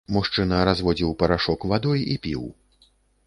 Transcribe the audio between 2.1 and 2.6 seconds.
і піў.